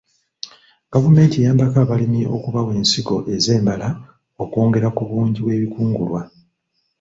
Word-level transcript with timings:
Gavumenti 0.93 1.35
eyambako 1.37 1.77
abalimi 1.83 2.21
okubawa 2.35 2.71
ensigo 2.79 3.17
ez'embala 3.35 3.89
okwongera 4.43 4.87
ku 4.95 5.03
bungi 5.09 5.39
bw'ebikungulwa. 5.41 6.21